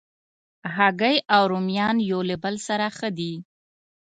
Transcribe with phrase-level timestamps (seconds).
[0.77, 3.33] هګۍ او رومیان یو بل سره ښه دي.